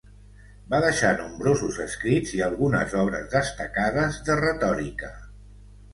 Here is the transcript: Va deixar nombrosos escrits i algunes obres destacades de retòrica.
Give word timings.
Va 0.73 0.77
deixar 0.85 1.11
nombrosos 1.17 1.77
escrits 1.83 2.33
i 2.39 2.43
algunes 2.47 2.97
obres 3.03 3.29
destacades 3.35 4.19
de 4.31 4.39
retòrica. 4.45 5.13